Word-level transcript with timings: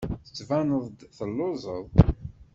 Tettbaneḍ-d 0.25 0.99
telluẓeḍ. 1.17 1.85